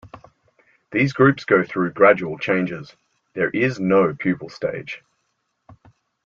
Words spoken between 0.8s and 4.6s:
These groups go through gradual changes; there is no pupal